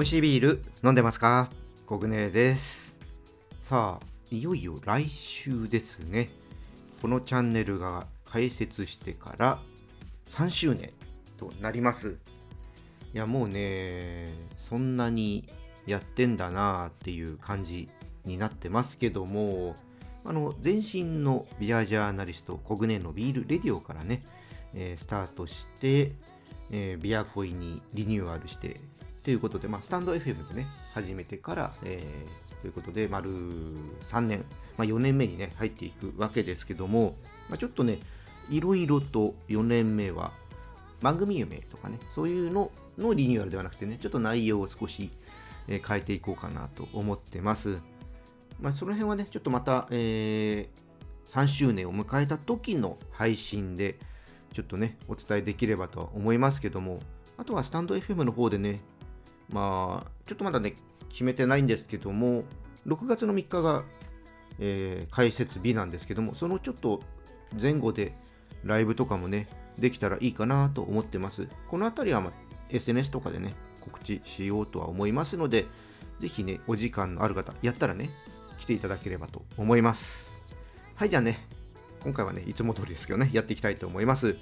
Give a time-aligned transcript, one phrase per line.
[0.00, 1.50] 美味しいビール飲んでますか？
[1.84, 2.96] コグネです。
[3.60, 6.30] さあいよいよ来週ですね。
[7.02, 9.58] このチャンネルが開設してから
[10.30, 10.92] 3周年
[11.36, 12.16] となります。
[13.12, 15.46] いやもうねそんなに
[15.86, 17.90] やってんだなあっていう感じ
[18.24, 19.74] になってますけども
[20.24, 24.22] あの前身のビアジャーナリストコグネのビールレディオからね、
[24.72, 26.12] えー、スタートして、
[26.70, 28.76] えー、ビアコイにリニューアルして
[29.22, 34.44] ということで、まあ、スタンド FM でね始めてから、えー、ということで丸3年、
[34.76, 37.16] まあ、4年目にね入っていくわけですけども、
[37.48, 37.98] まあ、ちょっとね
[38.48, 40.32] いろいろと4年目は
[41.00, 45.10] 番組名とかねそういうののリニューアルではなくてねちょっと内容を少し、
[45.68, 47.82] えー、変えていこうかなと思ってます。
[48.60, 53.98] まあ、その辺はね、ちょっとまた、えー、3周年を迎えた時の配信で、
[54.52, 57.00] ちょっとね、お伝えできればと思いますけども、
[57.38, 58.78] あとはスタンド FM の方でね、
[59.50, 60.74] まあ、ちょっとまだね、
[61.08, 62.44] 決めてないんですけども、
[62.86, 63.84] 6月の3日が、
[64.58, 67.00] えー、開設日なんですけども、そのちょっと
[67.60, 68.14] 前後で
[68.64, 71.48] ライブとかもね、できたらいいかなと思ってます。
[71.68, 72.32] このあたりは、まあ、
[72.70, 75.66] SNS とかでね、告知しようとは思いますので、
[76.20, 78.10] ぜひね、お時間のある方、やったらね、
[78.58, 80.38] 来ていただければと思います。
[80.94, 81.46] はい、じゃあね、
[82.04, 84.36] 今回はね、いつも通りですけどね、やっていきたいと思います。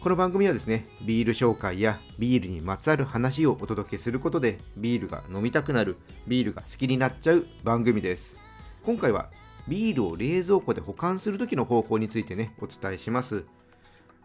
[0.00, 5.96] この番組はですね、ビール紹介やビールにまつわる話をお届けすることで、ビールが飲みたくなる、
[6.28, 8.40] ビールが好きになっちゃう番組です。
[8.84, 9.28] 今回は、
[9.66, 13.44] ビールを冷蔵庫で保管する時の方法についてね、お伝えします。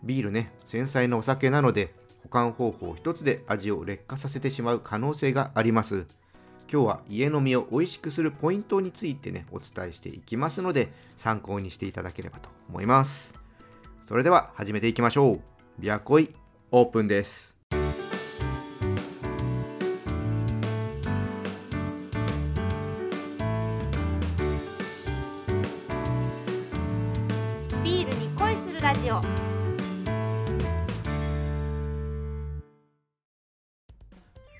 [0.04, 6.06] ビールね、繊細なお酒なので、保管方法一つで味を劣化させてしまう可能性があります。
[6.72, 13.34] 今日は家飲みを美味しくするポイントについてね、お伝えしていきますので、参考にしていただければと思います。
[14.04, 15.53] それでは始めていきましょう。
[15.80, 16.30] ビアコイ
[16.72, 17.58] オープンです。
[27.84, 29.22] ビールに恋するラジオ。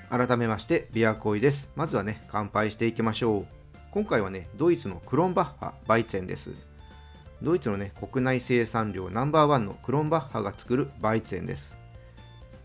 [0.10, 3.46] 改めましてビアコイですまずはね乾杯していきましょう
[3.92, 6.52] 今回はねドイツのクロンバッハバイツェンです
[7.44, 11.78] ドイツのね国内生産量ナンバーワンのクロンバッハが作るバイツェンです。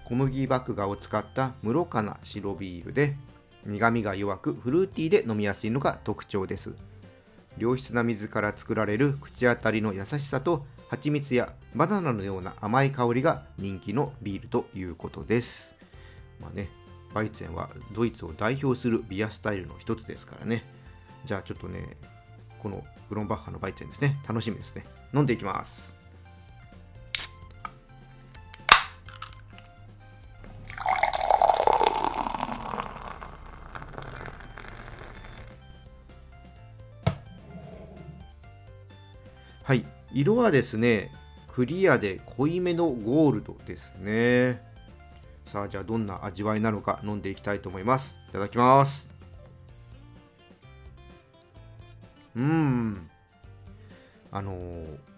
[0.05, 3.17] 小麦麦芽を使った無ろ過な白ビールで
[3.67, 6.75] 苦みが弱くフルーティーで飲みやすいのが特徴です。
[7.59, 15.75] 良質な水から作られる口当たりの優しさと蜂蜜やバナナのような甘い香りが人気のビールということです。
[16.41, 16.69] まあね
[17.13, 20.65] バイツェンはドイツを代表するビアスタイルの一つですからね。
[21.25, 21.97] じゃあちょっとね、
[22.59, 24.21] このグロンバッハのバイツェンですね。
[24.27, 24.85] 楽しみですね。
[25.15, 25.97] 飲んでいきます。
[39.63, 41.13] はい、色はですね、
[41.49, 44.69] クリアで濃いめのゴールドですね。
[45.49, 49.18] さあじゃあどんな味わいなのか飲んでいきたいと思いますいただきます
[52.39, 53.11] うん。
[54.31, 54.59] あの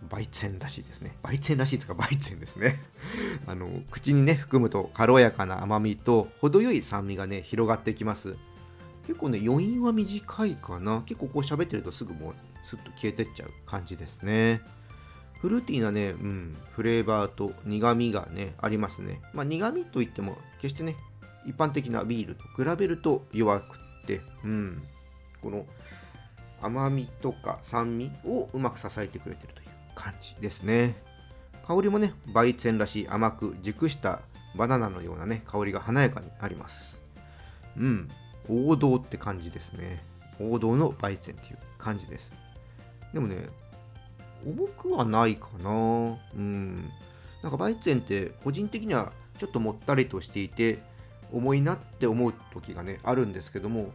[0.09, 1.17] バイツェンらしいですね。
[1.23, 2.77] バイツェンらしいというかバイツェンですね。
[3.47, 8.37] あの口にね含むと軽やかな甘みと程よい酸味がね広がってきます。
[9.07, 11.03] 結構ね余韻は短いかな。
[11.03, 14.61] 結構こう喋ってるとすぐもうスッと消えてっちゃう感じですね。
[15.41, 19.23] フルーティーなね、うん、フレーバーと苦味がね、ありますね。
[19.33, 20.97] まあ、苦味といっても、決してね、
[21.47, 24.83] 一般的なビールと比べると弱くって、うん、
[25.41, 25.67] この
[26.63, 30.95] 甘みとか酸味をうまく支えてくれてるという感じですね。
[31.67, 34.21] 香りもね、バイツェンらしい甘く熟した
[34.57, 37.01] バナナのようなね、香りが華やかにあります。
[37.77, 38.09] うん、
[38.49, 40.03] 王道って感じですね。
[40.41, 42.33] 王道のバイツェンっていう感じです。
[43.13, 43.49] でもね、
[44.47, 46.91] 重くはないかなうん
[47.43, 50.79] なんかバイツェンって個人的にはちょっともったりとしていて
[51.33, 53.93] 重いなって思う時がねあるんですけども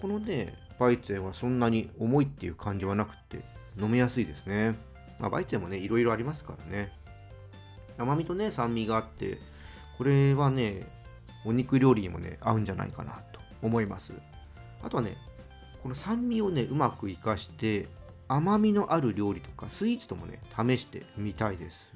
[0.00, 3.42] このねバイツェンはそんなに重いっていう感じはなくて
[3.78, 4.74] 飲みやすいですね、
[5.18, 6.90] まあ、バイツェンもねいろいろありますからね。
[7.98, 9.38] 甘みとね酸味があって
[9.98, 10.86] これはね
[11.44, 14.14] お肉料理にもね合うんじゃないかなと思います。
[14.82, 15.18] あとはね
[15.82, 17.86] この酸味をねうまく活かして
[18.26, 21.88] 甘みのある料理とかスイーツともね試してみたいです。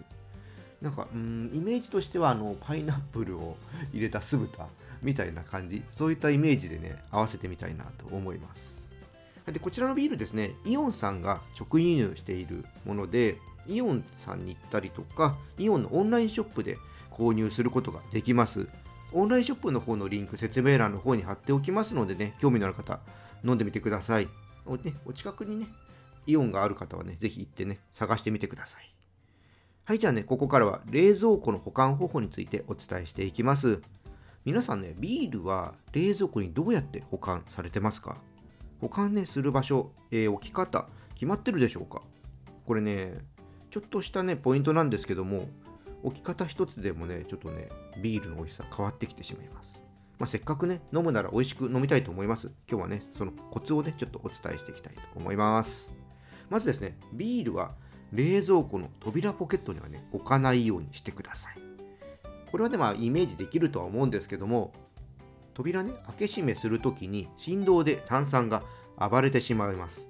[0.84, 3.56] なんかうんイメージとしてはあのパイナップルを
[3.94, 4.69] 入れた酢豚
[5.02, 5.82] みたいな感じ。
[5.88, 8.75] そういったイメージでね合わせてみたいなと思います。
[9.46, 16.76] でこちらのビールですねイオンさんが直輸入しているものでイオンさんに行ったりとかイオンのオンラインショップで
[17.10, 18.69] 購入することができます。
[19.12, 23.00] オンラインショップの方のリンク説明欄の方に貼っておきますのでね興味のある方
[23.42, 24.28] 飲んでみてください。
[24.66, 25.66] お,、ね、お近くにね
[26.26, 28.94] イオンがある方はねぜひ行ってね探してみてください。
[29.86, 33.82] はいじゃあねここからは冷蔵庫の保管方法についてお伝えしていきます。
[34.46, 38.16] 皆さんねビールは冷蔵庫にどうやって保管されてますか？
[38.81, 42.00] 保管ねする場所、えー、置き方決まってるでしょうか？
[42.64, 43.12] これね
[43.70, 45.50] ちょっとしたねポイントなんですけども
[46.02, 47.69] 置き方一つでもねちょっとね
[48.00, 49.82] ビールの美味しさ変わってきてしまいます。
[50.19, 52.50] まあ、せっかくね飲むなら美味しく飲みたいと思います。
[52.70, 55.92] 今日はねそのコツをねちょっとお伝えしていきたいと思います。
[56.48, 57.75] まずですねビールは
[58.14, 61.58] 冷蔵庫の扉ポケットにはね置かないようにしてください。
[62.50, 64.72] これはねまあイメージできるとは思うんですけども
[65.52, 68.62] 扉ね開け閉めするときに振動で炭酸が
[68.96, 70.08] 暴れてしまいます。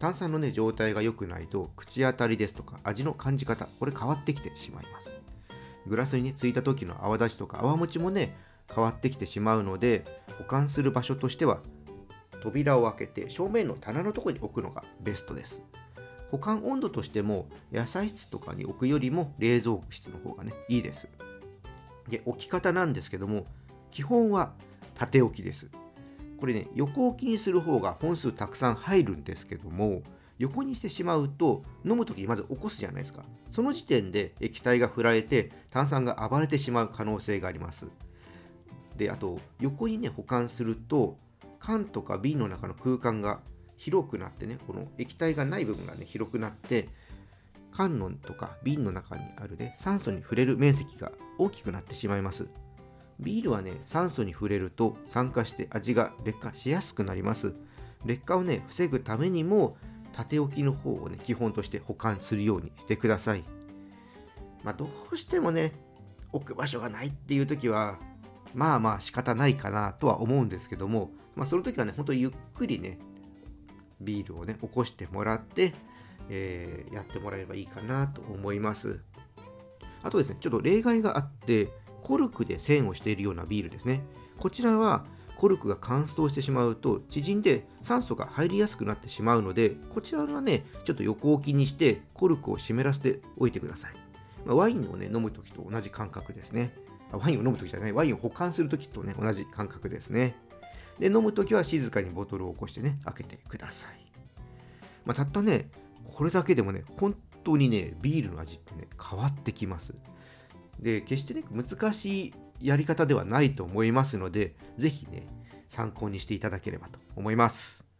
[0.00, 5.22] 炭酸のね状態が良くないと口当たりですとか味の感じ方これ変わってきてしまいます。
[5.86, 8.36] グラスにねついた時の泡立ちとか泡持ちもね
[8.74, 10.04] 変わってきてしまうので
[10.38, 11.60] 保管する場所としては
[12.42, 15.62] 扉を開けて正面の棚のとこに置くのがベストです。
[16.34, 21.08] 保管温度としても野菜室とかに置くよりも冷蔵室の方がねいいです。
[22.08, 23.46] で置き方なんですけども
[23.92, 24.52] 基本は
[24.96, 25.70] 縦置きです。
[26.40, 30.02] これね横置きにする方が本数たくさん入るんですけども
[30.40, 33.22] 横にしてしまうと飲む時にまず起こすじゃないですか。
[33.52, 37.86] その時点で液体が振られて炭酸が暴れてしまう可能性があります。
[38.96, 41.16] であと横にね保管すると
[41.60, 43.38] 缶とか瓶の中の空間が
[43.84, 46.88] 広くなってねこの液体がない部分がね広くなって
[47.70, 52.46] 缶のとか瓶の中にあるね酸素に触れる面積が大きくなってしまいます。
[53.20, 57.52] ビールはね酸素に触れると酸化して味が劣化しやすくなります。
[58.06, 59.76] 劣化をね防ぐためにも
[60.12, 63.44] 縦置きの方をね基本として保管するようにしてください。
[64.62, 65.72] まあどうしてもね
[66.32, 67.98] 置く場所がないっていう時は
[68.54, 72.98] まあまあ仕方ないかなとは思うんですけども、まあ、その時はね、ほんとゆっくりね、
[74.04, 75.72] ビールをね、起こしてもらって、
[76.28, 79.00] えー、やってもらえればいいかなと思います。
[80.02, 81.68] あとですね、ちょっと例外があって、
[82.02, 84.02] コルクで栓をしているようなビールですね。
[84.38, 85.06] こちらは
[85.36, 93.92] コルクが乾燥してしまうと縮んで酸素が入りやすくなってしまうのでこちらはねちょっと横置きにしてコルクを湿らせておいてください、
[94.44, 96.72] まあ、ワインをね飲む時と同じ感覚ですね
[97.18, 100.36] ワインを飲むときじゃない、ワインを保管するときとね、同じ感覚ですね。
[100.98, 103.92] で、飲むときは静かにボトルを起こしてね、開けてください。
[105.04, 105.70] まあ、たったね、
[106.04, 109.94] これだけでもね、本当にね、ビールの味ってね、変わってきます。
[110.80, 115.26] で、決してね、難しいやり方ではないと思いますので、是非ね、
[115.68, 117.93] 参考にしていただければと思います。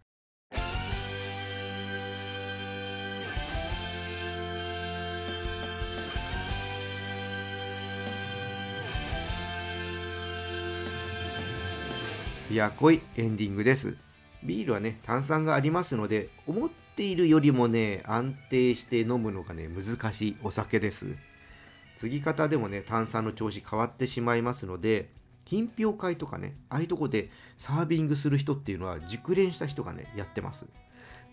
[12.55, 13.97] や濃いエンディングです。
[14.43, 21.07] ビールはね、炭酸がありますので、思っているよりもね、安定して飲むのがね、難しいお酒です。
[21.97, 25.11] 継ぎ方でもね、炭酸の調子変わってしまいますので、
[25.47, 30.67] 品評会とかね、ああいうとこでサービングする人っていうのは熟練した人がね、やってます。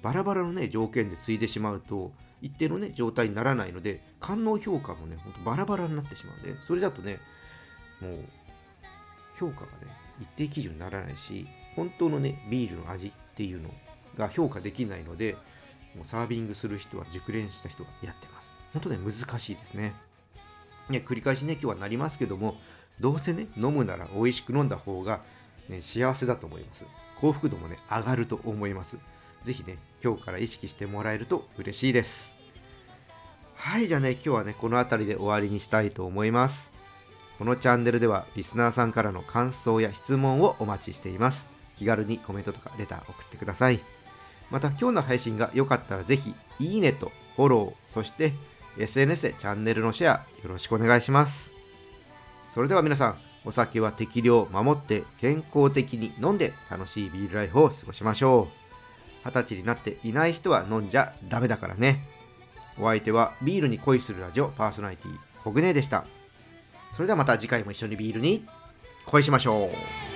[0.01, 7.19] バラバラのね、条件で継いでしまうと、一定のね、状態にならないので、官能評価もね、ほんとバラバラになってしまうので、それだとね、
[8.01, 8.19] もう、
[9.39, 9.71] 評価がね、
[10.21, 13.69] 一定基準にならないし本当のねビールの味っていうの
[14.17, 15.35] が評価できないので
[15.95, 18.53] もうサービングする人は熟練した人がやってます。
[18.73, 19.93] 本当ね難しいですね。
[20.89, 22.55] ね繰り返しね今日はなりますけども
[22.99, 25.21] どうせね飲むなら美味しく飲んだ方が、
[25.69, 26.85] ね、幸せだと思います。
[27.19, 28.97] 幸福度もね上がると思います。
[29.43, 32.35] 是非ね今日から意識してもらえると嬉しいです。
[33.55, 36.71] はいじゃあね今日はねこの辺りで終わりにしたいと思います。
[37.41, 41.49] このチャンネルではリスナーさんからの感想や質問をお待ちしています。
[41.75, 43.79] 気軽にコメントとかレター送ってください。
[44.51, 48.33] また今日の配信が良かったらぜひいいねとフォロー、そして
[48.77, 50.11] SNS でチャンネルのシェア
[50.43, 51.51] よろしくお願いします。
[52.53, 58.49] それでは皆さん、お酒は適量守って健康的に飲んで楽しいビールライフを過ごしましょ
[59.25, 59.27] う。
[59.27, 62.07] 二十歳になっていない人は飲んじゃダメだからね。
[62.77, 66.05] お相手はビールに恋するラジオパーソナリティ、コグネでした。
[66.93, 68.45] それではまた次回も一緒にビールに
[69.05, 70.10] 恋しましょう。